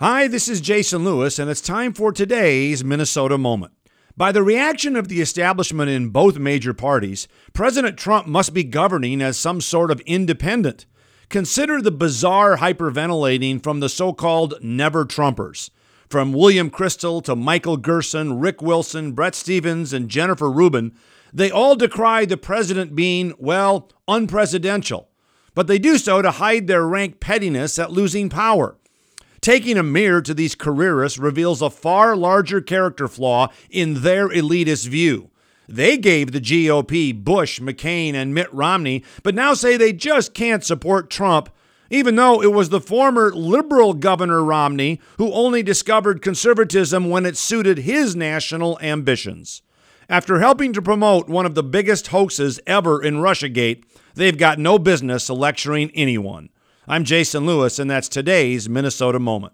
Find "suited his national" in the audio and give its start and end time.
47.36-48.78